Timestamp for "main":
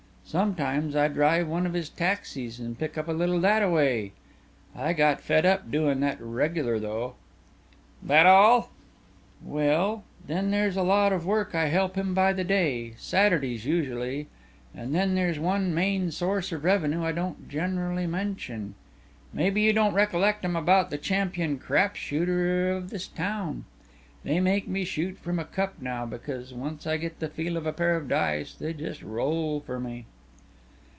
15.75-16.11